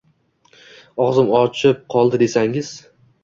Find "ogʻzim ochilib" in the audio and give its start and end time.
1.03-1.83